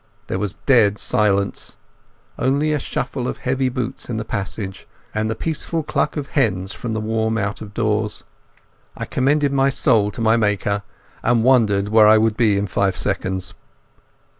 [0.25, 5.83] There was dead silence—only a shuffle of heavy boots in the passage, and the peaceful
[5.83, 8.23] cluck of hens from the warm out of doors.
[8.97, 10.81] I commended my soul to my Maker,
[11.21, 13.53] and wondered where I would be in five seconds....